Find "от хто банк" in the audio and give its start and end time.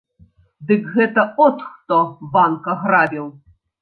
1.47-2.71